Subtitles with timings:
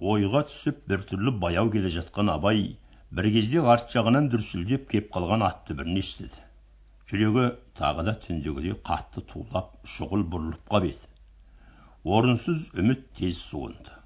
[0.00, 2.62] ойға түсіп біртүрлі баяу келе жатқан абай
[3.18, 6.46] бір кезде арт жағынан дүрсілдеп кеп қалған ат дүбірін естіді.
[7.10, 7.44] Жүрегі
[7.80, 11.10] тағы да түндегідей қатты тулап шұғыл бұрылып қап еді.
[12.16, 13.98] Орынсыз үміт тез суынды.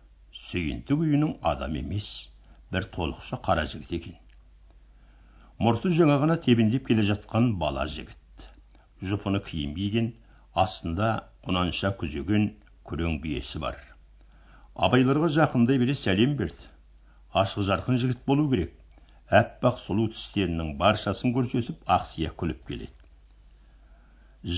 [0.45, 2.11] Сүйіндік үйінің адам емес
[2.74, 4.19] бір толықша қара жігіт екен.
[5.63, 8.49] Мұрты жаңа ғана тебіндеп келе жатқан бала жігіт.
[9.13, 10.15] Жұпыны киім киген
[10.67, 11.17] астында
[11.47, 12.54] құнанша күзеген
[12.88, 13.94] күрең биесі бар.
[14.75, 16.70] Абайларға жақындай бере сәлем берді
[17.34, 18.73] ашық жарқын жігіт болу керек.
[19.30, 22.92] Аппақ сұлу тістерінің баршасын көрсетіп ақсия күліп келеді.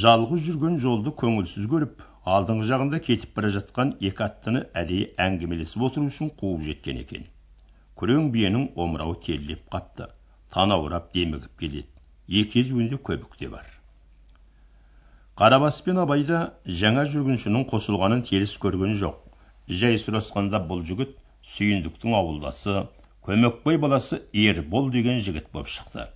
[0.02, 2.02] Жалғыз жүрген жолды көңілсіз көріп
[2.34, 7.28] алдыңғы жағында кетіп бара жатқан екі аттыны әдейі әңгімелесіп отыру үшін қуып жеткен екен.
[7.96, 10.10] Күрең биенің омырауы терілеп қапты
[10.52, 11.86] танаурап демігіп келеді.
[12.28, 13.64] Екі езуінде көбік те бар.
[15.38, 19.25] Қарабас пен абай да жаңа жүргіншінің қосылғанын теріс көрген жоқ.
[19.68, 21.16] Жай сұрасқанда бұл жігіт
[21.54, 22.76] сүйіндіктің ауылдасы
[23.26, 26.06] көмекбай баласы ербол деген жігіт боп шықты.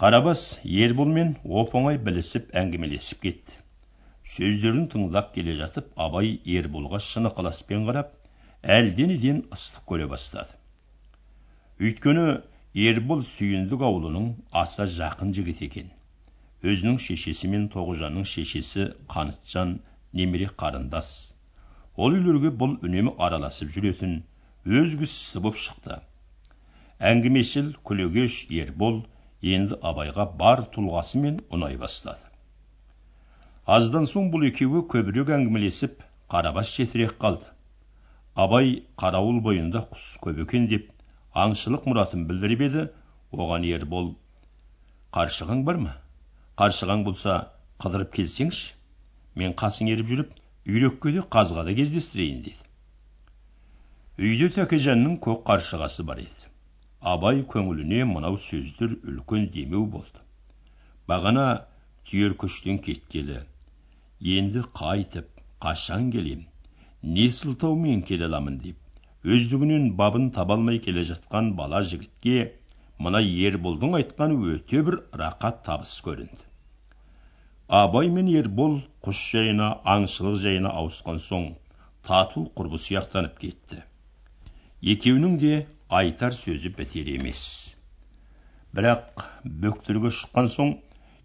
[0.00, 3.58] Қарабас ерболмен оп оңай білісіп әңгімелесіп кетті.
[4.24, 8.14] Сөздерін тыңдап келе жатып абай ерболға шын ықыласпен қарап
[8.76, 10.56] әлденеден ыстық көре бастады.
[11.78, 12.24] Өйткені
[12.88, 14.32] ербол сүйіндік аулының
[14.64, 15.92] аса жақын жігіт екен.
[16.64, 19.76] Өзінің шешесі мен тоғжанның шешесі қанытжан
[20.16, 21.33] немере қарындас.
[21.96, 24.14] Ол үйлерге бұл үнемі араласып жүретін
[24.80, 25.98] өз кісісі боп шықты
[27.10, 28.98] әңгімешіл күлегеш ербол
[29.54, 32.32] енді абайға бар тұлғасымен ұнай бастады
[33.78, 36.02] аздан соң бұл екеуі көбірек әңгімелесіп
[36.34, 37.52] қарабас жетірек қалды
[38.46, 40.90] абай қарауыл бойында құс көп екен деп
[41.46, 42.88] аңшылық мұратын білдіріп еді
[43.44, 44.14] оған ербол
[45.14, 45.98] қаршығаң бар ма
[46.60, 47.42] қаршығаң болса
[47.84, 48.74] қыдырып келсеңші
[49.42, 52.68] мен қасың еріп жүріп үйрекке де қазға да кездестірейін деді.
[54.18, 56.50] Үйде тәкежанның көк қаршығасы бар еді.
[57.14, 60.22] Абай көңіліне мынау сөздер үлкен демеу болды.
[61.08, 61.48] Бағана
[62.08, 63.42] түйер көштен кеткелі
[64.38, 65.28] енді қайтып
[65.60, 66.46] қашан келем?
[67.02, 68.58] Не сылтаумен келе аламын?
[68.62, 68.80] деп
[69.24, 72.52] өздігінен бабын таба алмай келе жатқан бала жігітке
[73.04, 76.42] мына ерболдың айтқаны өте бір рақат табыс көрінді.
[77.68, 81.46] Абай мен ербол құс жайына аңшылық жайына ауысқан соң
[82.04, 83.80] тату құрбы сияқтанып кетті.
[84.82, 87.74] Екеуінің де айтар сөзі бітер емес.
[88.76, 90.74] Бірақ бөктерге шыққан соң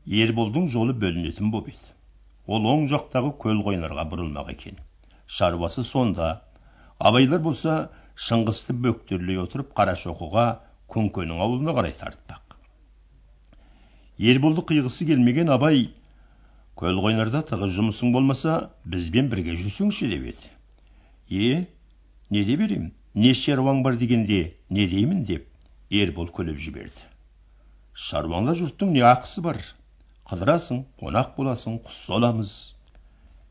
[0.07, 1.91] ерболдың жолы бөлінетін боп еді.
[2.47, 4.79] Ол оң жақтағы көл қойнарға бұрылмақ екен.
[5.27, 6.41] Шаруасы сонда
[6.99, 10.47] абайлар болса шыңғысты бөктерлей отырып қарашоқыға
[10.87, 12.55] күнкенің ауылына қарай тартпақ.
[14.19, 15.89] Ерболды қиғысы келмеген абай
[16.79, 18.53] көл қойнарда тығыз жұмысың болмаса
[18.93, 20.51] бізбен бірге жүрсеңші деп еді.
[21.29, 21.67] Е
[22.35, 25.47] не деп берем не шаруаң бар дегенде не деймін деп
[26.03, 27.03] ербол күліп жіберді.
[28.07, 29.59] Шаруаңда жұрттың не ақысы бар?
[30.29, 32.53] Қыдырасың қонақ боласың құс соламыз.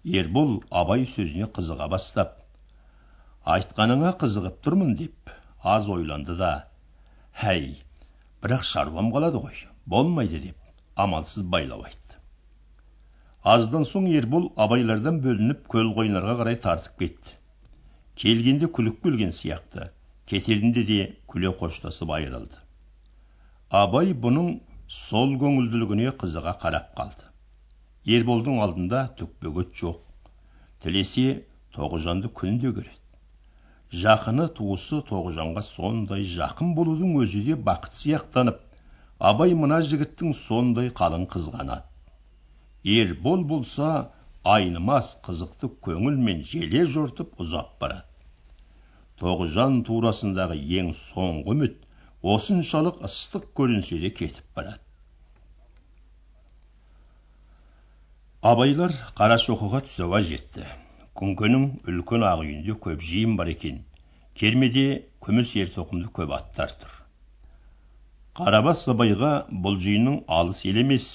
[0.05, 2.39] Ербол абай сөзіне қызыға бастап
[3.55, 5.31] айтқаныңа қызығып тұрмын деп
[5.77, 6.53] аз ойланды да
[7.53, 7.65] әй
[8.43, 12.08] бірақ шаруам қалады ғой болмайды деп амалсыз байлау айтты.
[13.43, 17.37] Аздан соң ербол абайлардан бөлініп көл қойнарға қарай тартып кетті.
[18.19, 19.91] Келгенде күліп келген сияқты.
[20.27, 22.59] Кетерінде де күле қоштасып айырылды.
[23.71, 27.31] Абай бұның сол көңілділігіне қызыға қарап қалды.
[28.19, 30.01] Ерболдың алдында түкпөгет жоқ.
[30.83, 31.45] Тілесе
[31.77, 32.97] тоғжанды күнде көреді.
[34.03, 38.59] Жақыны туысы тоғжанға сондай жақын болудың өзі де бақыт сияқтанып
[39.31, 41.88] абай мына жігіттің сондай қалың қызғанады.
[42.85, 44.11] Ербол болса
[44.45, 48.05] айнымас қызықты көңілмен желе жортып ұзап барады.
[49.19, 51.81] Тоғжан турасындағы ең соңғы үміт
[52.35, 54.83] осыншалық ыстық көрінсе де кетіп барады.
[58.43, 60.67] Абайлар қарашоқыға түс ауа жетті
[61.19, 63.81] күнкенің үлкен ақ үйінде көп жиын бар екен.
[64.39, 64.85] Кермеде
[65.25, 66.93] күміс ер тоқымды көп аттар тұр.
[68.39, 71.09] Қарабас абайға бұл жиынның алыс ел емес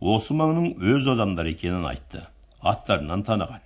[0.00, 2.20] осы маңның өз адамдары екенін айтты
[2.62, 3.62] аттарынан таныған.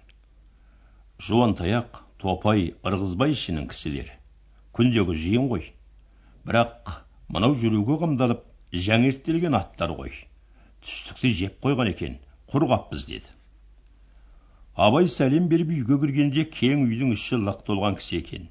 [1.20, 4.14] Жуантаяқ топай ырғызбай ішінің кісілері.
[4.72, 5.66] Күндегі жиын ғой.
[6.48, 6.94] Бірақ
[7.28, 10.14] мынау жүруге қамдалып жаңертелген аттар ғой.
[10.80, 12.16] Түстікті жеп қойған екен
[12.48, 13.28] құр қаппыз деді.
[14.74, 18.48] Абай сәлем беріп үйге кіргенде кең үйдің іші лық толған кісі екен.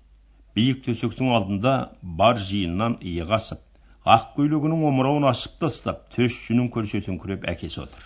[0.56, 1.74] Биік төсектің алдында
[2.04, 3.66] бар жиыннан иығы асып
[4.01, 8.06] ақ көйлегінің омырауын ашып тастап төс жүнін көрсетіңкіреп әкесі отыр.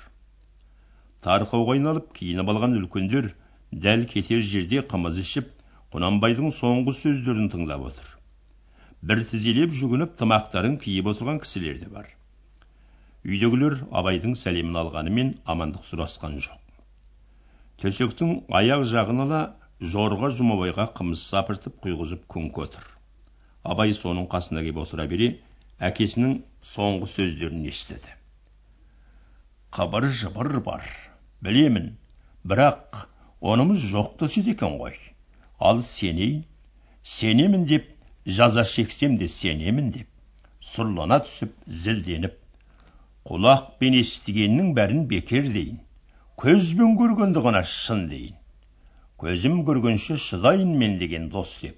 [1.23, 3.29] Тарқауға айналып киініп алған үлкендер
[3.71, 5.53] дәл кетер жерде қымыз ішіп
[5.95, 8.09] құнанбайдың соңғы сөздерін тыңдап отыр.
[9.07, 12.11] Бір тізелеп жүгініп тымақтарын киіп отырған кісілер де бар.
[13.23, 16.59] Үйдегілер абайдың сәлемін алғанымен амандық сұрасқан жоқ.
[17.79, 19.41] Төсектің аяқ жағын ала
[19.79, 22.85] жорға жұмабайға қымыз сапыртып құйғызып күңк отыр.
[23.63, 25.37] Абай соның қасына кеп отыра бере
[25.83, 28.13] әкесінің соңғы сөздерін естіді.
[29.75, 30.85] Қыбыр жыбыр бар
[31.43, 31.89] білемін
[32.47, 33.01] бірақ
[33.41, 34.95] онымыз жоқ деседі екен ғой.
[35.59, 36.45] Ал сенейін
[37.03, 37.91] сенемін деп
[38.25, 40.07] жаза шексем де сенемін деп
[40.63, 42.39] сұрлана түсіп зілденіп
[43.27, 45.81] құлақпен естігеннің бәрін бекер дейін
[46.39, 48.35] көзбен көргенді ғана шын дейін.
[49.19, 51.77] Көзім көргенше шыдайын мен деген дос деп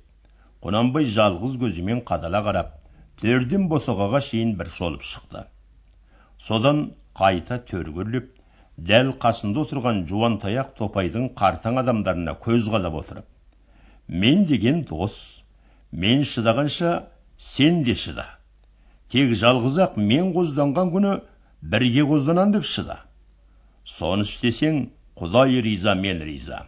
[0.66, 2.77] құнанбай жалғыз көзімен қадала қарап
[3.22, 5.46] төрден босағаға шейін бір шолып шықты.
[6.38, 6.84] Содан
[7.22, 8.30] қайта төргірлеп
[8.92, 13.34] дәл қасында отырған жуантаяқ топайдың қартаң адамдарына көз қадап отырып
[14.08, 15.44] мен деген дос
[15.92, 16.92] мен шыдағанша
[17.38, 18.26] сен де шыда.
[19.10, 21.14] Тек жалғыз ақ мен қозданған күні
[21.62, 23.00] бірге қозданам деп шыда.
[23.86, 24.90] Соны істесең
[25.20, 26.66] құдай риза мен риза.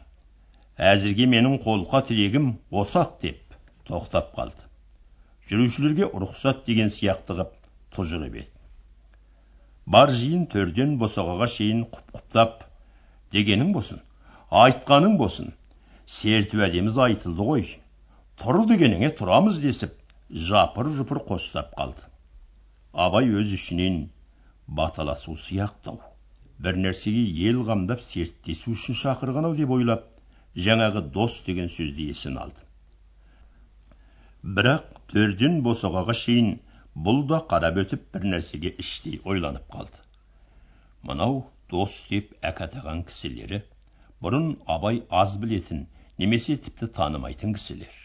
[0.78, 4.69] Әзірге менің қолқа тілегім осы ақ деп тоқтап қалды.
[5.51, 7.54] Жүрушілерге рұқсат деген сияқты қып
[7.96, 8.51] тұжырып еді
[9.96, 12.66] бар жиын төрден босағаға шейін құп құптап
[13.36, 14.04] дегенің болсын
[14.63, 15.54] айтқаның болсын
[16.18, 17.66] серт уәдеміз айтылды ғой
[18.42, 19.98] тұр дегеніңе тұрамыз десіп
[20.50, 22.06] жапыр жұпыр қостап қалды.
[22.94, 24.00] Абай өз ішінен
[24.80, 26.00] баталасу сияқтау
[26.62, 30.06] бір нәрсеге ел қамдап серттесу үшін шақырған ау деп ойлап
[30.68, 32.69] жаңағы дос деген сөзді есін алды.
[34.44, 36.51] Бірақ төрден босағаға шейін
[37.07, 40.00] бұл да қарап өтіп бір нәрсеге іштей ойланып қалды.
[41.03, 41.41] Мынау
[41.74, 43.59] дос деп әк атаған кісілері
[44.24, 45.81] бұрын абай аз білетін
[46.24, 47.97] немесе тіпті танымайтын кісілер.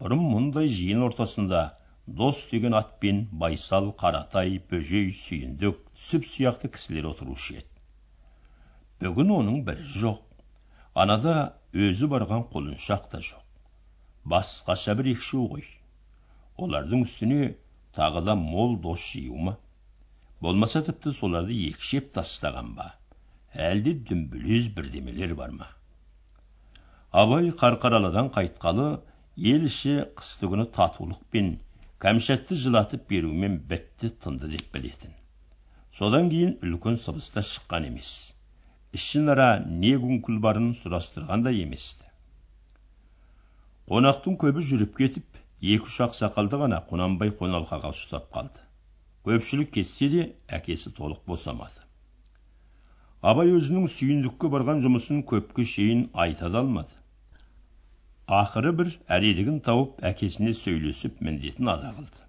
[0.00, 1.62] Бұрын мұндай жиын ортасында
[2.06, 7.68] дос деген атпен байсал қаратай бөжей сүйіндік түсіп сияқты кісілер отырушы еді.
[9.04, 10.24] Бүгін оның бірі жоқ.
[10.94, 11.36] Анада
[11.76, 13.44] өзі барған құлыншақ та жоқ.
[14.28, 15.66] Басқаша бір екшеу ғой.
[16.60, 17.54] Олардың үстіне
[17.96, 19.56] тағы да мол дос жию ма?
[20.40, 22.90] Болмаса тіпті соларды екшеп тастаған ба?
[23.68, 25.68] Әлде дүмбілез бірдемелер бар ма?
[27.22, 28.90] Абай қарқаралыдан қайтқалы
[29.52, 31.56] ел іші қысты татулықпен
[32.04, 35.16] кәмшатты жылатып берумен бітті тынды деп білетін.
[35.92, 38.12] Содан кейін үлкен сыбыста шыққан емес.
[38.92, 42.09] Ішінара не күңкіл барын сұрастырған да еместі
[43.90, 45.38] қонақтың көбі жүріп кетіп
[45.74, 48.60] екі үш ақсақалды ғана құнанбай қоналқаға ұстап қалды.
[49.26, 50.26] Көпшілік кетсе де
[50.58, 51.82] әкесі толық босамады.
[53.20, 56.94] Абай өзінің сүйіндікке барған жұмысын көпке шейін айта да алмады.
[58.38, 62.22] Ақыры бір әредігін тауып әкесіне сөйлесіп міндетін ада қылды.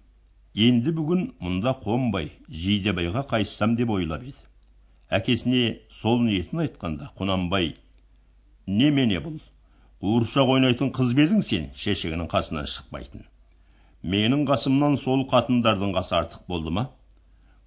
[0.66, 2.32] Енді бүгін мұнда қонбай
[2.64, 4.42] жидебайға қайыссам деп ойлап еді.
[5.14, 5.64] Әкесіне
[6.02, 7.76] сол ниетін айтқанда құнанбай
[8.66, 9.38] немене бұл?
[10.02, 11.66] Қуыршақ ойнайтын қыз ба едің сен?
[11.78, 13.22] Шешегінің қасынан шықпайтын.
[14.14, 16.88] Менің қасымнан сол қатындардың қасы артық болды ма?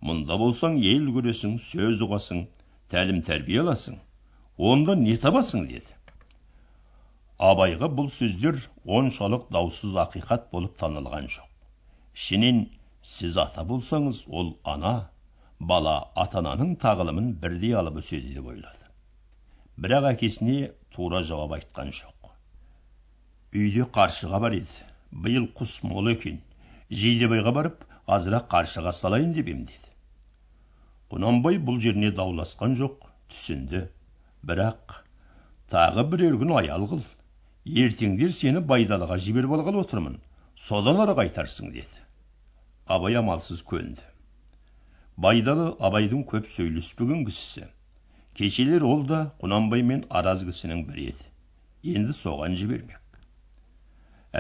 [0.03, 2.41] Мұнда болсаң ел көресің сөз ұғасың
[2.91, 4.01] тәлім тәрбие аласың.
[4.57, 5.95] Онда не табасың деді.
[7.39, 8.59] Абайға бұл сөздер
[8.99, 11.47] оншалық даусыз ақиқат болып танылған жоқ.
[12.19, 12.65] Ішінен
[13.13, 14.93] сіз ата болсаңыз ол ана
[15.59, 18.91] бала ата ананың тағылымын бірдей алып өседі деп ойлады.
[19.79, 20.59] Бірақ әкесіне
[20.91, 22.24] тура жауап айтқан жоқ.
[23.53, 24.85] Үйде қаршыға бар еді.
[25.11, 26.39] Биыл құс мол екен.
[26.89, 29.91] Жидебайға барып азырақ қаршыға салайын деп ем деді.
[31.13, 33.85] Құнанбай бұл жеріне дауласқан жоқ түсінді.
[34.45, 34.97] Бірақ
[35.71, 37.05] тағы бірер күн аял қыл.
[37.65, 40.19] Ертеңдер сені байдалыға жіберіп алғалы отырмын.
[40.55, 42.03] Содан ары қайтарсың деді.
[42.85, 44.03] Абай амалсыз көнді.
[45.17, 47.69] Байдалы абайдың көп сөйлеспеген кісісі.
[48.35, 51.27] Кешелер ол да құнанбаймен араз кісінің бірі еді.
[51.95, 52.99] Енді соған жібермек.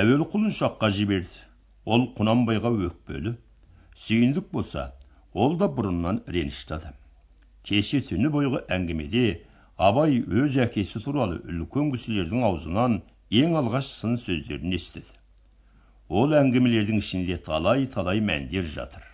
[0.01, 1.41] Әуелі құлыншаққа жіберді.
[1.85, 3.35] Ол құнанбайға өкпелі
[4.05, 4.91] сүйіндік болса
[5.33, 6.95] ол да бұрыннан ренішті адам
[7.65, 9.25] кеше түні бойғы әңгімеде
[9.87, 12.97] абай өз әкесі туралы үлкен кісілердің аузынан
[13.41, 15.09] ең алғаш сын сөздерін естіді.
[16.09, 19.05] Ол әңгімелердің ішінде талай талай мәндер жатыр.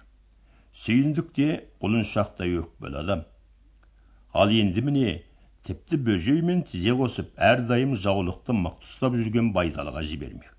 [0.83, 1.49] Сүйіндік те
[1.83, 3.23] құлыншақтай өкпелі адам.
[4.33, 5.13] Ал енді міне
[5.67, 10.51] тіпті бөжеймен тізе қосып әрдайым жаулықты мықты ұстап жүрген байдалыға жібермек.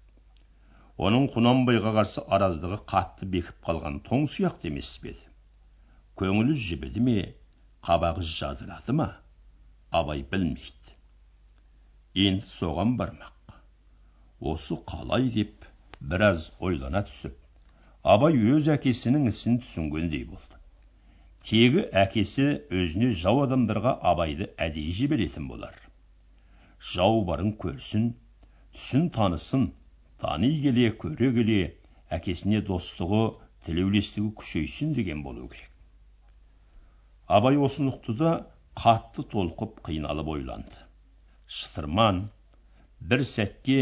[0.99, 5.29] Оның құнанбайға қарсы араздығы қатты бекіп қалған тоң сияқты емес пе еді?
[6.21, 7.19] Көңілі жібіді ме?
[7.87, 9.09] Қабағы жадырады ма?
[9.91, 10.97] Абай білмейді.
[12.27, 13.57] Енді соған бармақ.
[14.41, 15.65] Осы қалай деп
[16.01, 17.39] біраз ойлана түсіп
[18.03, 20.59] абай өз әкесінің ісін түсінгендей болды.
[21.47, 22.47] Тегі әкесі
[22.79, 25.77] өзіне жау адамдарға абайды әдейі жіберетін болар.
[26.93, 28.09] Жау барын көрсін
[28.75, 29.69] түсін танысын
[30.23, 31.61] тани келе көре келе
[32.17, 33.23] әкесіне достығы
[33.67, 35.71] тілеулестігі күшейсін деген болу керек.
[37.26, 38.33] Абай осыны ұқты да
[38.79, 40.79] қатты толқып қиналып ойланды.
[41.59, 42.23] Шытырман
[43.11, 43.79] бір сәтке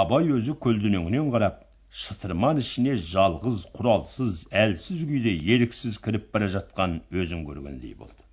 [0.00, 1.60] абай өзі көлденеңінен қарап
[2.04, 8.24] шытырман ішіне жалғыз құралсыз әлсіз күйде еріксіз кіріп бара жатқан өзін көргендей болды.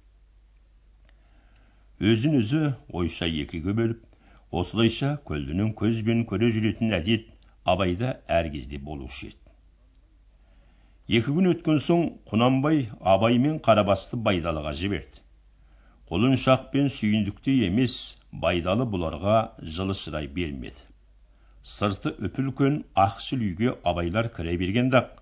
[1.99, 2.63] Өзін өзі
[3.01, 4.03] ойша екіге бөліп
[4.61, 7.25] осылайша көлденең көзбен көре жүретін әдет
[7.73, 9.41] абайда әр кезде болушы еді.
[11.17, 12.79] Екі күн өткен соң құнанбай
[13.13, 15.21] абай мен қарабасты байдалыға жіберді.
[16.11, 17.95] Құлыншақ пен сүйіндіктей емес
[18.45, 19.37] байдалы бұларға
[19.75, 20.81] жылы шырай бермеді.
[21.75, 25.21] Сырты үп үлкен ақшыл үйге абайлар кіре бергенде ақ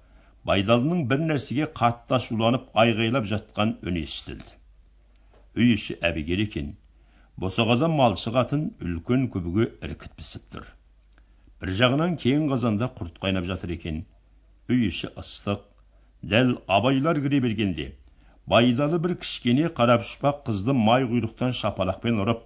[0.49, 4.55] байдалының бір нәрсеге қатты ашуланып айғайлап жатқан үні естілді.
[5.55, 6.73] Үй іші әбігер екен
[7.41, 10.67] босағада малшы қатын үлкен күбіге іркіт пісіп тұр.
[11.61, 14.05] бір жағынан кең қазанда құрт қайнап жатыр екен.
[14.69, 15.63] Үй іші ыстық.
[16.21, 17.87] Дәл абайлар кіре бергенде
[18.51, 22.41] байдалы бір кішкене қарапұшпақ қызды май құйрықтан шапалақпен ұрып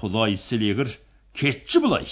[0.00, 0.90] құдай сілегір
[1.40, 2.06] кетші былай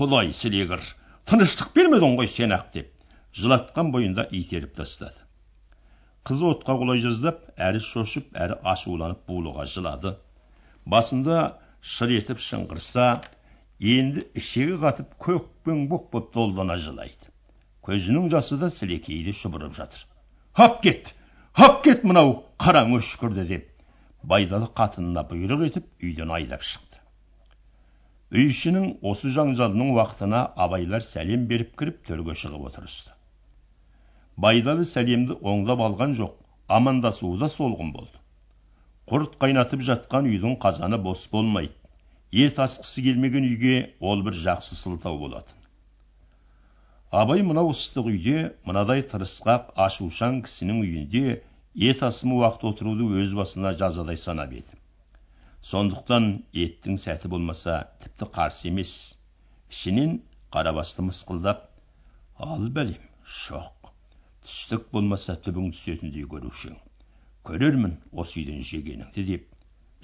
[0.00, 0.84] құдай сілегір
[1.30, 2.68] тыныштық бермедің ғой сен ақ!
[2.74, 2.92] деп
[3.40, 5.24] жылатқан бойында итеріп тастады.
[6.28, 10.16] Қыз отқа құлай жаздап әрі шошып әрі ашуланып булыға жылады.
[10.94, 11.40] Басында
[11.94, 13.08] шыр етіп шыңғырса
[13.94, 17.32] енді ішегі қатып көкпен көк боп долдана жылайды.
[17.88, 20.04] Көзінің жасы да сілекейде шұбырып жатыр.
[20.54, 21.14] Ап кет!
[21.54, 23.44] Ап кет мынау қараң өшкірді!
[23.52, 23.68] деп
[24.22, 26.98] байдалы қатынына бұйрық етіп үйден айдап шықты.
[28.34, 33.14] Үй ішінің осы жанжалының уақытына абайлар сәлем беріп кіріп төрге шығып отырысты.
[34.36, 36.34] Байдалы сәлемді оңдап алған жоқ
[36.78, 38.18] амандасуы да солғын болды.
[39.08, 41.74] Құрт қайнатып жатқан үйдің қазаны бос болмайды
[42.44, 45.54] ет асқысы келмеген үйге ол бір жақсы сылтау болатын.
[47.10, 51.22] Абай мынау ыстық үйде мынадай тырысқақ ашушаң кісінің үйінде
[51.90, 54.76] ет асымы уақыт отыруды өз басына жазадай санап еді.
[55.70, 56.28] Сондықтан
[56.64, 58.92] еттің сәті болмаса тіпті қарсы емес.
[59.72, 60.18] Ішінен
[60.52, 61.64] қарабасты мысқылдап
[62.50, 63.90] ал бәлем шоқ
[64.44, 66.87] түстік болмаса түбің түсетіндей көруші ең
[67.48, 69.48] көрермін осы үйден жегеніңді деп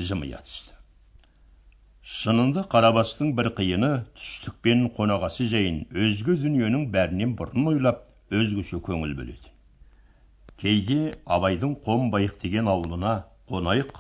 [0.08, 0.80] жымия түсті
[2.12, 3.88] шынында қарабастың бір қиыны
[4.20, 8.02] түстікпен қонағасы жайын өзге дүниенің бәрінен бұрын ойлап
[8.40, 9.52] өзгеше көңіл бөледі.
[10.60, 10.98] Кейде
[11.36, 13.14] абайдың қомбайық деген ауылына
[13.48, 13.94] қонайық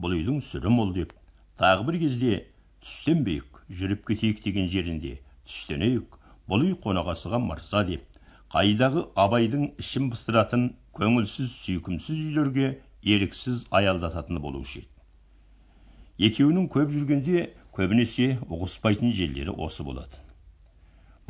[0.00, 1.12] бұл үйдің сүрі мол деп
[1.60, 2.38] тағы бір кезде
[2.86, 6.16] түстенбейік жүріп кетейік деген жерінде түстенейік
[6.48, 8.22] бұл үй қонағасыға мырза деп
[8.56, 12.72] қайдағы абайдың ішін пыстыратын көңілсіз сүйкімсіз үйлерге
[13.04, 20.20] еріксіз аялдататын болушы еді екеуінің көп жүргенде көбінесе ұғыспайтын жерлері осы болады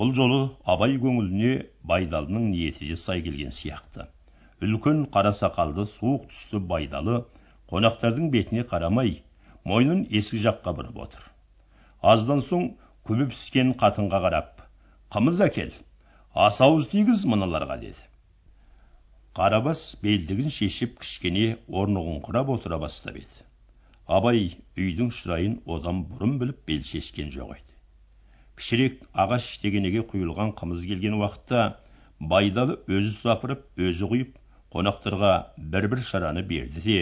[0.00, 0.38] бұл жолы
[0.72, 1.50] абай көңіліне
[1.90, 4.06] байдалының ниеті де сай келген сияқты.
[4.64, 7.18] Үлкен қара сақалды суық түсті байдалы
[7.72, 9.12] қонақтардың бетіне қарамай
[9.68, 11.26] мойнын есік жаққа бұрып отыр.
[12.00, 12.70] Аздан соң
[13.04, 14.64] күбі піскен қатынға қарап
[15.12, 15.76] қымыз әкел
[16.48, 18.09] ас ауыз тигіз мыналарға деді.
[19.38, 21.44] Қарабас белдігін шешіп кішкене
[21.80, 23.44] орнығыңқырап отыра бастап еді.
[24.16, 24.40] Абай
[24.74, 27.76] үйдің шырайын одан бұрын біліп бел шешкен жоқ еді.
[28.58, 31.60] Кішірек ағаш тегенеге құйылған қымыз келген уақытта
[32.32, 34.32] байдалы өзі сапырып өзі құйып
[34.74, 35.30] қонақтарға
[35.76, 36.98] бір бір шараны берді де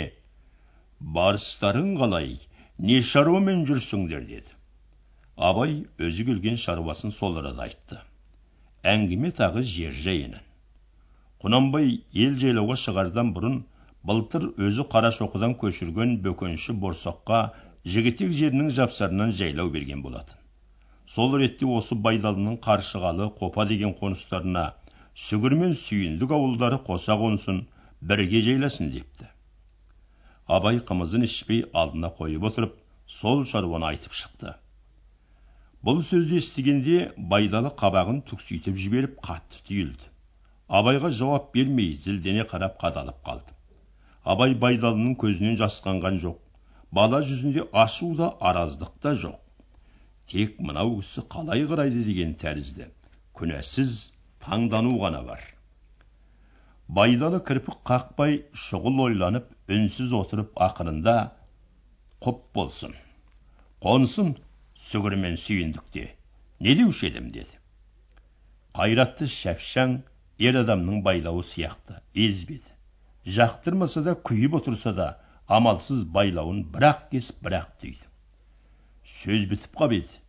[1.00, 2.34] барыстарың қалай?
[2.78, 4.28] Не шаруамен жүрсіңдер?
[4.34, 4.52] деді.
[5.36, 8.02] Абай өзі келген шаруасын сол арада айтты.
[8.84, 10.44] Әңгіме тағы жер жайынан
[11.44, 11.90] құнанбай
[12.24, 13.58] ел жайлауға шығардан бұрын
[14.10, 17.38] былтыр өзі қарашоқыдан көшірген бөкенші борсаққа
[17.94, 20.34] жігітек жерінің жапсарынан жайлау берген болатын.
[21.06, 24.64] Сол ретте осы байдалының қаршығалы қопа деген қоныстарына
[25.28, 27.62] сүгір мен сүйіндік ауылдары қоса қонсын
[28.00, 29.30] бірге жайласын депті.
[30.46, 32.76] Абай қымызын ішпей алдына қойып отырып
[33.06, 34.58] сол шаруаны айтып шықты.
[35.86, 40.14] Бұл сөзді естігенде байдалы қабағын түкситіп жіберіп қатты түйілді.
[40.68, 43.54] Абайға жауап бермей зілдене қарап қадалып қалды.
[44.24, 46.38] Абай байдалының көзінен жасқанған жоқ.
[46.92, 49.38] Бала жүзінде ашу да араздық та жоқ.
[50.28, 52.88] Тек мынау кісі қалай қарайды деген тәрізді.
[53.38, 53.94] Күнәсіз
[54.44, 55.40] таңдану ғана бар.
[56.88, 61.16] Байдалы кірпік қақпай шұғыл ойланып үнсіз отырып ақырында
[62.24, 62.94] құп болсын.
[63.84, 64.34] Қонсын
[64.88, 66.06] сүгір мен сүйіндікте
[66.60, 67.28] не деуші едім?
[67.32, 67.58] деді.
[68.74, 70.00] Қайратты шәпшаң
[70.38, 72.70] ер адамның байлауы сияқты езбеді.
[73.26, 75.08] Жақтырмаса да күйіп отырса да
[75.58, 78.06] амалсыз байлауын бірақ кес бірақ түйді.
[79.18, 80.20] Сөз бітіп қап еді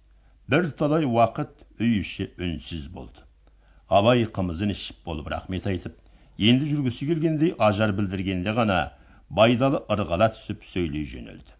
[0.49, 3.21] бірталай уақыт үй іші үнсіз болды.
[3.87, 5.97] Абай қымызын ішіп болып рахмет айтып
[6.49, 8.79] енді жүргісі келгендей ажар білдіргенде ғана
[9.29, 11.53] байдалы ырғала түсіп сөйлей жөнелді.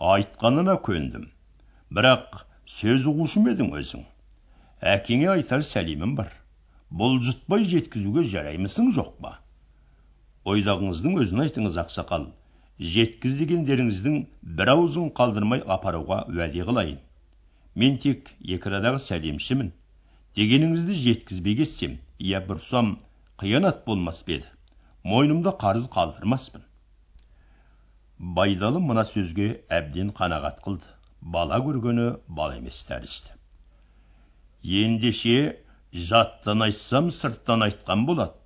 [0.00, 1.28] Айтқанына көндім.
[1.92, 2.44] Бірақ
[2.78, 4.06] сөз ұғушы ма едің өзің.
[4.80, 6.32] Әкеңе айтар сәлемім бар.
[6.90, 9.36] Бұлжытпай жеткізуге жараймысың жоқ па?
[10.50, 12.30] Ойдағыңыздың өзін айтыңыз ақсақал.
[12.80, 14.16] Жеткіз дегендеріңіздің
[14.58, 16.98] бір аузын қалдырмай апаруға уәде қылайын.
[17.76, 19.70] Мен тек екі арадағы сәлемшімін.
[20.40, 22.96] Дегеніңізді жеткізбей кетсем иә бұрсам
[23.38, 24.48] қиянат болмас па еді.
[25.04, 26.64] Мойнымда қарыз қалдырмаспын.
[28.18, 30.88] Байдалы мына сөзге әбден қанағат қылды.
[31.20, 33.36] Бала көргені бала емес тәрізді.
[34.64, 35.60] Ендеше
[35.92, 38.38] жаттан айтсам сырттан айтқан болады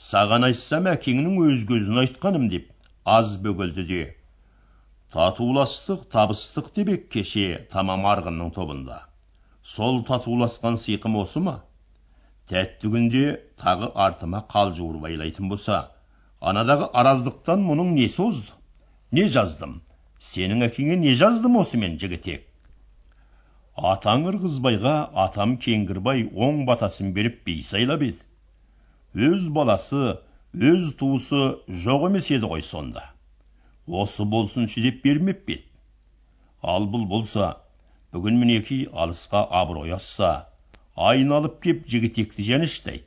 [0.00, 2.68] саған айтсам әкеңнің өз көзін айтқаным деп
[3.04, 4.02] аз бөгелді де.
[5.12, 9.00] Татуластық табыстық деп кеше тамам арғынның тобында.
[9.62, 11.56] Сол татуласқан сиқым осы ма?
[12.48, 13.24] Тәтті күнде
[13.62, 15.80] тағы артыма қалжуыр байлайтын болса
[16.40, 18.52] анадағы араздықтан мұның несі озды
[19.12, 19.80] не жаздым?
[20.20, 22.49] Сенің әкеңе не жаздым осымен жігітек?
[23.76, 30.02] Атаң ырғызбайға атам кеңгірбай оң батасын беріп би сайлап еді өз баласы
[30.72, 31.42] өз туысы
[31.84, 33.04] жоқ емес еді ғой сонда.
[33.86, 35.64] Осы болсыншы деп бермеп пе еді
[36.62, 37.52] ал бұл болса
[38.12, 40.32] бүгін мінекей алысқа абырой асса
[40.96, 43.06] айналып кеп жігітекті жәніштейді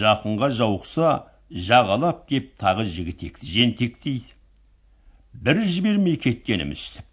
[0.00, 1.12] жақынға жауықса
[1.68, 4.34] жағалап кеп тағы жігітекті жентектейді
[5.46, 7.06] бір жібермей кеткенім істіп.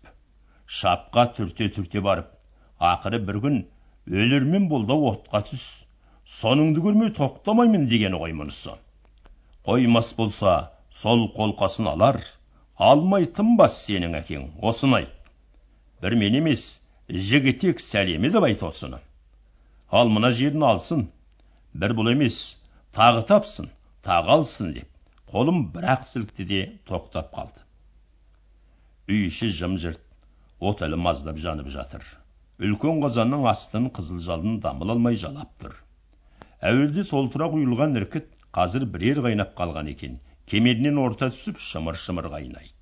[0.68, 2.34] Шапқа түрте түрте барып
[2.80, 3.60] ақыры бір күн
[4.08, 5.66] өлермен бол да отқа түс
[6.28, 8.76] соныңды көрмей тоқтамаймын дегені ғой мұнысы.
[9.68, 12.22] Қоймас болса сол қолқасын алар.
[12.78, 15.14] Алмай тынбас сенің әкең осыны айт.
[16.02, 16.66] Бір мен емес
[17.10, 19.00] жігітек сәлемі деп айт осыны.
[19.90, 21.08] Ал мына жерін алсын.
[21.74, 22.60] Бір бұл емес
[22.94, 23.72] тағы тапсын
[24.06, 24.88] тағы алсын деп.
[25.32, 27.66] Қолым бір ақ сілікті де тоқтап қалды.
[29.12, 30.04] Үй іші жым жырт
[30.60, 32.06] от әлі маздап жанып жатыр.
[32.58, 35.76] Үлкен қазанның астын қызыл жалын дамыл алмай жалап тұр.
[36.70, 40.16] Әуелде толтыра құйылған іркіт қазір бірер қайнап қалған екен.
[40.50, 42.74] Кемерінен орта түсіп шымыр шымыр қайнайды.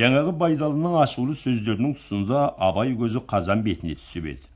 [0.00, 4.46] Жаңағы байдалының ашулы сөздерінің тұсында абай көзі қазан бетіне түсіп еді.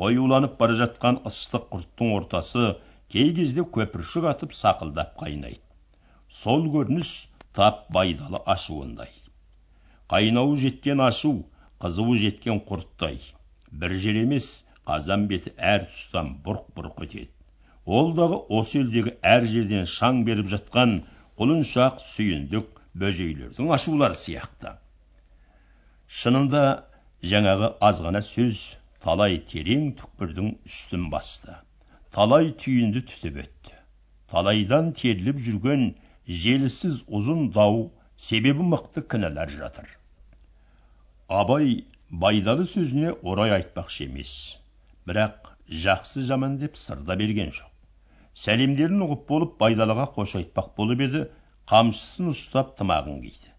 [0.00, 2.74] Қоюланып бара жатқан ыстық құрттың ортасы
[3.12, 5.60] кей кезде көпіршік атып сақылдап қайнайды.
[6.28, 7.14] Сол көрініс
[7.52, 9.12] тап байдалы ашуындай.
[10.08, 11.38] Қайнауы жеткен ашу
[11.80, 13.20] қызуы жеткен құрттай.
[13.72, 14.50] Бір жер емес
[14.88, 17.32] қазан беті әр тұстан бұрқ бұрқ етеді
[17.86, 20.96] ол дағы осы елдегі әр жерден шаң беріп жатқан
[21.40, 24.72] құлыншақ сүйіндік бөжейлердің ашулары сияқты.
[26.20, 26.62] Шынында
[27.32, 28.62] жаңағы азғана сөз
[29.04, 31.54] талай терең түкпірдің үстін басты.
[32.16, 33.76] Талай түйінді түтіп өтті.
[34.32, 35.90] Талайдан теріліп жүрген
[36.26, 39.86] желісіз ұзын дау себебі мықты кінәлар жатыр.
[41.28, 44.32] Абай байдалы сөзіне орай айтпақшы емес
[45.10, 45.48] бірақ
[45.84, 47.72] жақсы жаман деп сырда берген жоқ
[48.42, 51.22] сәлемдерін ұғып болып байдалыға қош айтпақ болып еді
[51.72, 53.50] қамшысын ұстап тымағын киді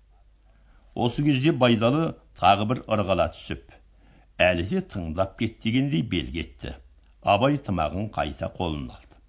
[1.08, 2.06] осы кезде байдалы
[2.40, 3.76] тағы бір ырғала түсіп
[4.48, 6.74] әлі де тыңдап кет дегендей белгі етті
[7.36, 9.20] абай тымағын қайта қолына алды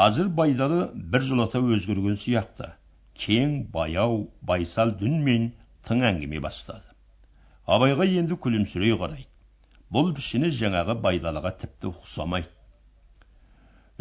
[0.00, 2.72] қазір байдалы біржолата өзгерген сияқты
[3.26, 5.50] кең баяу байсал дүнмен
[5.84, 6.93] тың әңгіме бастады
[7.66, 9.30] абайға енді күлімсірей қарайды.
[9.92, 12.52] Бұл пішіні жаңағы байдалыға тіпті ұқсамайды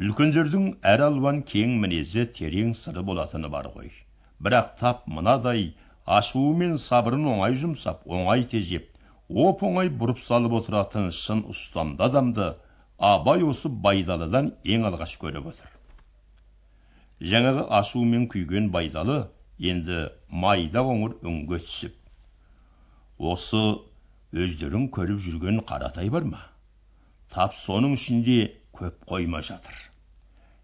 [0.01, 3.91] үлкендердің әр алуан кең мінезі терең сыры болатыны бар ғой.
[4.41, 5.67] Бірақ тап мынадай
[6.17, 8.87] ашуы мен сабырын оңай жұмсап оңай тежеп
[9.45, 12.49] оп оңай бұрып салып отыратын шын ұстамды адамды
[13.11, 15.69] абай осы байдалыдан ең алғаш көріп отыр.
[17.33, 19.19] Жаңағы ашумен күйген байдалы
[19.73, 20.07] енді
[20.45, 22.02] майда қоңыр үнге түсіп
[23.31, 23.61] осы
[24.43, 26.41] өздерің көріп жүрген қаратай бар ма?
[27.33, 28.37] Тап соның ішінде
[28.79, 29.75] көп қойма жатыр.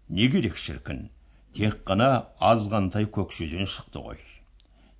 [0.08, 1.08] Не керек шіркін?
[1.56, 2.08] Тек қана
[2.50, 4.18] азғантай көкшеден шықты ғой.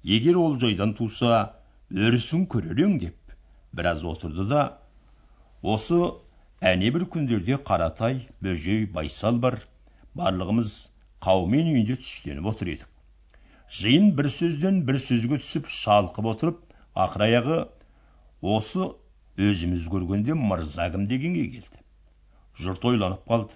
[0.03, 1.41] Егер ол жайдан туса
[1.91, 3.35] өрісін көрер ең деп
[3.77, 4.63] біраз отырды да
[5.75, 6.01] осы
[6.73, 9.61] әне бір күндерде қаратай бөжей байсал бар.
[10.15, 10.79] Барлығымыз
[11.23, 12.89] қаумен үйінде түстеніп отыр едік
[13.79, 16.63] жиын бір сөзден бір сөзге түсіп шалқып отырып
[16.95, 17.59] ақыр аяғы
[18.43, 18.87] осы
[19.39, 21.07] өзіміз көргенде мырза кім?
[21.07, 21.83] дегенге келді.
[22.59, 23.55] Жұрт ойланып қалды.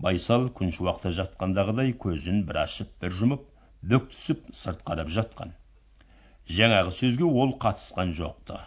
[0.00, 3.44] Байсал күншуақта жатқандағыдай көзін бір ашып бір жұмып
[3.92, 5.52] бүк түсіп сырт қарап жатқан.
[6.48, 8.58] Жаңағы сөзге ол қатысқан жоқты.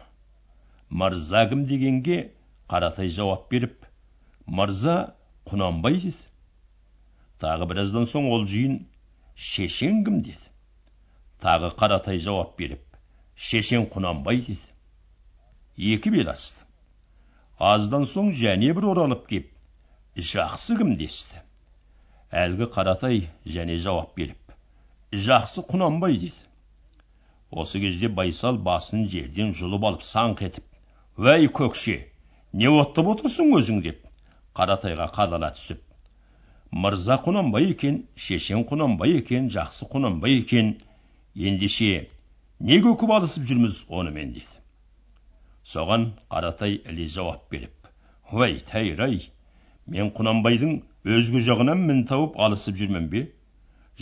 [0.90, 1.66] Мырза кім?
[1.66, 2.32] дегенге
[2.70, 3.86] қаратай жауап беріп
[4.46, 5.16] мырза
[5.50, 6.18] құнанбай деді
[7.42, 8.80] тағы біраздан соң ол жиын
[9.36, 10.22] шешең кім?
[10.22, 10.48] деді.
[11.44, 12.87] Тағы қаратай жауап беріп
[13.38, 14.72] шешең құнанбай деді.
[15.78, 16.66] Екі бел асты.
[17.60, 19.52] Аздан соң және бір оралып кеп
[20.32, 20.96] жақсы кім?
[20.98, 21.44] десті.
[22.32, 24.58] Әлгі қаратай және жауап беріп
[25.28, 26.44] жақсы құнанбай деді.
[27.52, 30.66] Осы кезде байсал басын жерден жұлып алып саңқ етіп
[31.18, 32.00] уәй көкше
[32.54, 33.80] не оттап отырсың өзің?
[33.86, 34.02] деп
[34.58, 35.80] қаратайға қадала түсіп
[36.84, 40.74] мырза құнанбай екен шешен құнанбай екен жақсы құнанбай екен
[41.36, 42.10] ендеше
[42.60, 44.62] не көкіп алысып жүрміз онымен деді
[45.72, 47.90] соған қаратай іле жауап беріп
[48.34, 49.20] уәй тәйір ай
[49.96, 50.72] мен құнанбайдың
[51.18, 53.22] өзге жағынан мін тауып алысып жүрмін бе?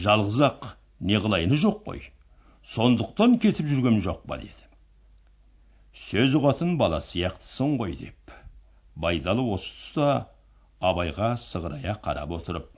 [0.06, 0.70] Жалғыз ақ
[1.10, 2.02] не қылайыны жоқ қой
[2.76, 4.40] сондықтан кетіп жүргем жоқ па?
[4.40, 4.72] деді
[6.06, 8.40] сөз ұғатын бала сияқтысың ғой деп
[8.96, 10.10] байдалы осы тұста
[10.80, 12.72] абайға сығырая қарап отырып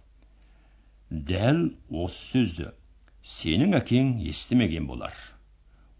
[1.32, 1.68] дәл
[2.04, 2.72] осы сөзді
[3.38, 5.13] сенің әкең естімеген болар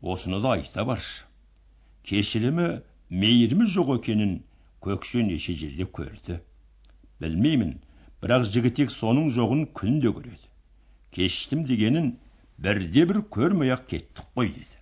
[0.02, 1.26] осыны да айта баршы.
[2.08, 2.68] Кешірімі
[3.10, 4.34] мейірімі жоқ екенін
[4.82, 6.40] көкше неше жерде көрді.
[7.22, 7.78] Білмеймін
[8.24, 10.44] бірақ жігітек соның жоғын күнде көреді.
[11.12, 12.12] Кештім дегенін
[12.58, 14.78] бірде бір көрмей ақ кеттік қой деді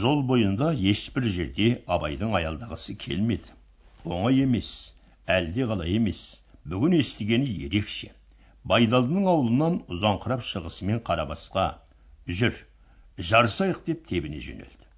[0.00, 3.52] жол бойында ешбір жерде абайдың аялдағысы келмеді.
[4.04, 4.68] Оңай емес
[5.36, 6.20] әлде қалай емес.
[6.64, 8.12] Бүгін естігені ерекше.
[8.72, 11.66] Байдалының аулынан ұзаңқырап шығысымен қарабасқа
[12.40, 12.60] жүр
[13.30, 14.88] жарысайық деп тебіне жөнелді.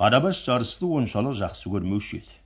[0.00, 2.36] Қарабас жарысты оншалық жақсы көрмеуші еді.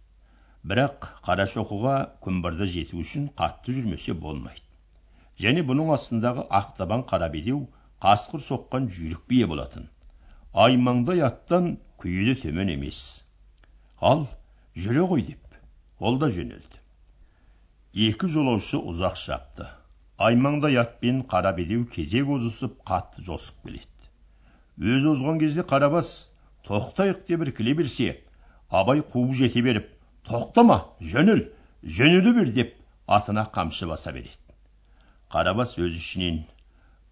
[0.70, 4.62] Бірақ қарашоқыға күнбарда жету үшін қатты жүрмесе болмайды.
[5.44, 7.61] Және бұның астындағы ақтабан қарабедеу
[8.04, 9.88] қасқыр соққан жүйрік бие болатын.
[10.66, 13.00] Аймаңдай аттан күйі төмен емес.
[14.00, 14.26] Ал
[14.74, 15.59] жүре ғой деп
[15.98, 16.83] ол да жөнелді.
[18.09, 19.66] Екі жолаушы ұзақ шапты.
[20.18, 23.93] Аймаңдай атпен қарабедеу кезек озысып қатты жосып келеді.
[24.78, 26.12] Өзі озған кезде қарабас
[26.68, 28.08] тоқтайық деп іркіле берсе
[28.70, 29.90] абай қуып жете беріп
[30.30, 31.44] тоқтама жөнел
[31.98, 32.74] жөнеле бер деп
[33.06, 34.40] атына қамшы баса береді.
[35.30, 36.44] Қарабас өз ішінен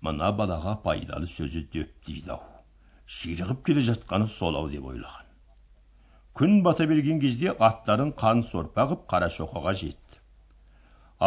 [0.01, 2.40] мына балаға пайдалы сөзі дөп дейді ау
[3.18, 5.27] ширығып келе жатқаны сол ау деп ойлаған.
[6.38, 10.20] Күн бата берген кезде аттарын қан сорпа қып қарашоқыға жетті.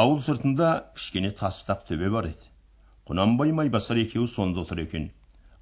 [0.01, 2.49] Ауыл сыртында кішкене тастақ төбе бар еді.
[3.07, 5.11] Құнанбай майбасар екеуі сонда отыр екен.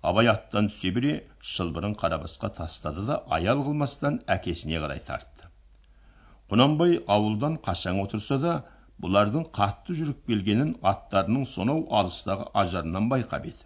[0.09, 1.11] Абай аттан түсе бере
[1.53, 5.47] шылбырын қарабасқа тастады да аял қылмастан әкесіне қарай тартты.
[6.51, 8.55] Құнанбай ауылдан қашан отырса да
[9.03, 13.63] бұлардың қатты жүріп келгенін аттарының сонау алыстағы ажарынан байқап еді.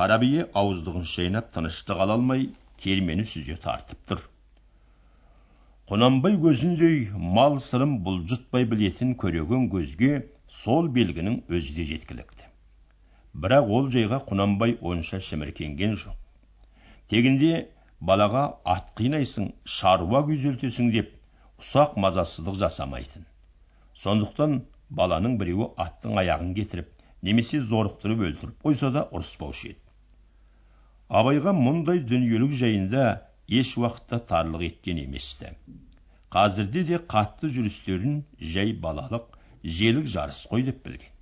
[0.00, 2.48] Қарабие ауыздығын шайнап тыныштық ала алмай
[2.82, 4.24] кермені сүзе тартып тұр.
[5.92, 6.98] Құнанбай көзіндей
[7.36, 10.12] мал сырын бұлжытпай білетін көреген көзге
[10.62, 12.55] сол белгінің өзі де жеткілікті.
[13.44, 16.16] Бірақ ол жайға құнанбай онша шіміркенген жоқ.
[17.12, 17.52] Тегінде
[18.10, 18.44] балаға
[18.74, 21.10] ат қинайсың шаруа күйзелтесің деп
[21.62, 23.26] ұсақ мазасыздық жасамайтын.
[24.04, 24.60] Сондықтан
[25.00, 26.92] баланың біреуі аттың аяғын кетіріп
[27.28, 29.80] немесе зорықтырып өлтіріп қойса да ұрыспаушы еді.
[31.08, 33.04] Абайға мұндай дүниелік жайында
[33.60, 35.52] еш уақытта тарлық еткен еместі.
[36.34, 38.22] Қазірде де қатты жүрістерін
[38.54, 39.36] жай балалық
[39.80, 41.12] желік жарыс қой деп білген.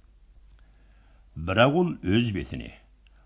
[1.36, 2.70] Бірақ ол өз бетіне.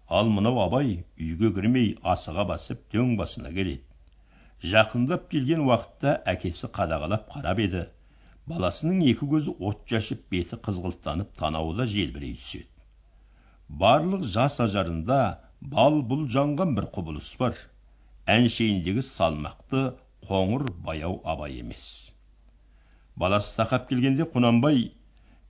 [0.09, 3.83] Ал мынау абай үйге кірмей асыға басып дөң басына келеді.
[4.73, 7.85] Жақындап келген уақытта әкесі қадағалап қарап еді.
[8.49, 12.64] Баласының екі көзі от шашып беті қызғылттанып танауы да желбірей түседі.
[13.68, 15.21] Барлық жас ажарында
[15.61, 17.55] бал бұл жанған бір құбылыс бар.
[18.25, 19.83] Әншейіндегі салмақты
[20.29, 21.85] қоңыр баяу абай емес.
[23.16, 24.92] Баласы тақап келгенде құнанбай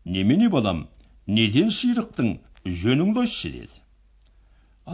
[0.05, 0.88] немене балам?
[1.29, 2.29] Неден ширықтың
[2.83, 3.85] жөніңді айтшы деді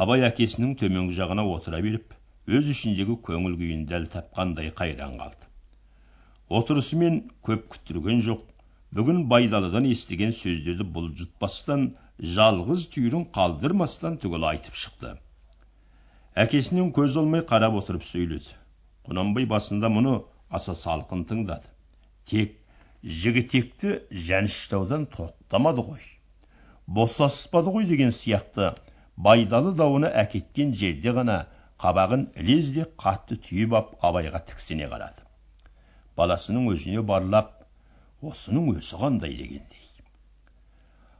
[0.04, 2.14] абай әкесінің төменгі жағына отыра беріп
[2.58, 5.46] өз ішіндегі көңіл күйін дәл тапқандай қайран қалды.
[6.58, 8.42] Отырысымен көп күттірген жоқ
[8.98, 11.86] бүгін байдалыдан естіген сөздерді бұлжытпастан
[12.38, 15.14] жалғыз түйірін қалдырмастан түгел айтып шықты.
[16.44, 18.58] Әкесінен көз алмай қарап отырып сөйледі.
[19.06, 20.16] Құнанбай басында мұны
[20.50, 21.70] аса салқын тыңдады.
[22.26, 22.58] Тек
[23.22, 26.02] жігітекті жәніштаудан тоқтамады ғой.
[26.86, 28.74] Босаспады ғой деген сияқты.
[29.16, 31.36] Байдалы дауына әкеткен жерде ғана
[31.80, 35.22] қабағын ілезде қатты түйіп ап абайға тіксене қарады.
[36.16, 37.52] Баласының өзіне барлап
[38.22, 39.36] осының өзі қандай?
[39.38, 39.86] дегендей.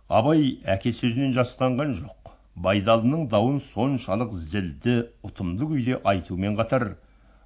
[0.09, 2.35] Абай әке сөзінен жасқанған жоқ.
[2.55, 6.95] Байдалының дауын соншалық зілді ұтымды күйде айтумен қатар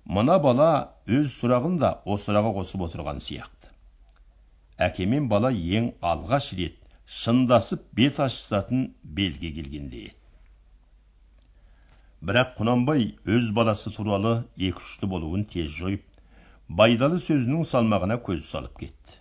[0.05, 0.71] мына бала
[1.07, 3.59] өз сұрағын да осы сұраққа қосып отырған сияқты
[4.87, 6.78] әке мен бала ең алғаш рет
[7.17, 8.81] шындасып бет ашысатын
[9.19, 10.11] белге келгендей.
[12.21, 16.05] Бірақ құнанбай өз баласы туралы екі ұшты болуын тез жойып
[16.81, 19.17] байдалы сөзінің салмағына көз салып кетті.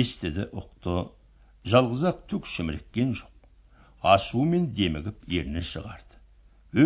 [0.00, 0.96] Естіді ұқты
[1.74, 3.32] жалғыз ақ түк шіміріккен жоқ.
[4.14, 6.20] Ашуымен демігіп ернін шығарды.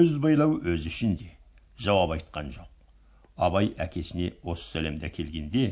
[0.01, 1.31] Өз байлау өзі үшін де
[1.79, 2.71] жауап айтқан жоқ.
[3.37, 5.69] Абай әкесіне осы сәлемде келгенде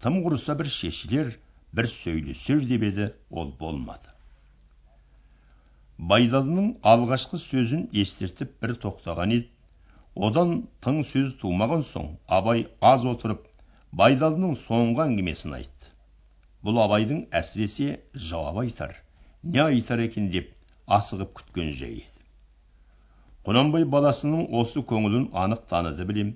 [0.00, 1.36] тым құрыса бір шешілер
[1.78, 3.08] бір сөйлесер деп еді
[3.42, 4.14] ол болмады
[6.12, 10.52] байдалының алғашқы сөзін естіртіп бір тоқтаған еді одан
[10.86, 13.46] тың сөз тумаған соң абай аз отырып
[14.02, 15.94] байдалының соңғы әңгімесін айтты
[16.68, 17.88] бұл абайдың әсіресе
[18.28, 18.96] жауап айтар
[19.54, 20.52] не айтар екен деп
[20.98, 22.24] асығып күткен жайы еді
[23.48, 26.32] құнанбай баласының осы көңілін анық таныды білем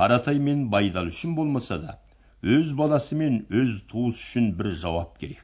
[0.00, 1.98] қаратай мен байдал үшін болмаса да
[2.42, 5.42] өз баласы мен өз туыс үшін бір жауап керек.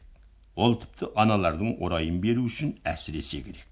[0.57, 3.67] Ол тіпті аналардың орайын беру үшін әсіресе керек.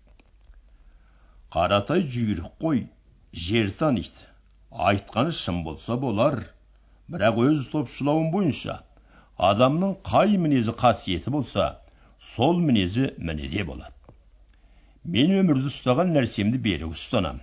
[1.50, 2.84] Қаратай жүйрік қой
[3.46, 4.28] жер таниды.
[4.70, 6.38] Айтқаны шын болса болар.
[7.10, 8.78] Бірақ өз топшылауым бойынша
[9.50, 11.66] адамның қай мінезі қасиеті болса
[12.18, 13.92] сол мінезі мінеде болады.
[15.16, 17.42] Мен өмірді ұстаған нәрсемді берік ұстанам.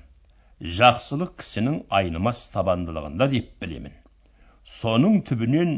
[0.80, 4.00] Жақсылық кісінің айнымас табандылығында деп білемін.
[4.71, 5.71] Соның түбінен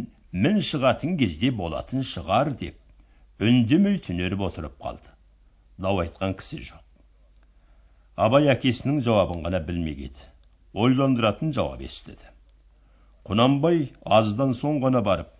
[0.45, 5.13] мін шығатын кезде болатын шығар деп үндемей түнеріп отырып қалды
[5.85, 6.83] дау айтқан кісі жоқ
[8.27, 10.27] абай әкесінің жауабын ғана білмек еді
[10.85, 12.29] ойландыратын жауап естіді
[13.29, 13.81] құнанбай
[14.19, 15.33] аздан соң ғана барып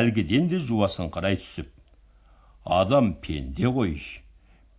[0.00, 1.70] әлгіден де жуасыңқырай түсіп
[2.80, 3.96] адам пенде ғой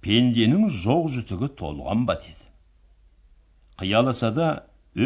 [0.05, 2.51] пенденің жоқ жұтығы толған ба деді
[3.81, 4.49] қияласа да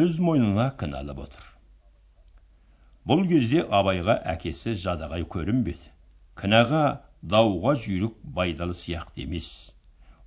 [0.03, 1.54] өз мойнына кінәлап отыр
[3.09, 5.91] бұл кезде абайға әкесі жадағай көрінбеді.
[6.41, 6.83] Кінәға
[7.33, 9.49] дауға жүйрік байдалы сияқты емес.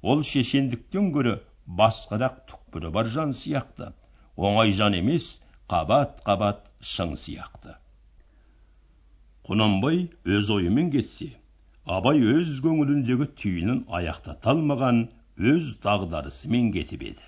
[0.02, 1.34] Ол шешендіктен гөрі
[1.80, 3.90] басқарақ түкпірі бар жан сияқты.
[4.36, 5.26] Оңай жан емес
[5.68, 6.62] қабат қабат
[6.94, 7.74] шың сияқты.
[9.48, 10.04] Құнанбай
[10.38, 11.32] өз ойымен кетсе
[11.98, 15.06] абай өз көңіліндегі түйінін аяқтата алмаған
[15.52, 17.27] өз дағдарысымен кетіп еді.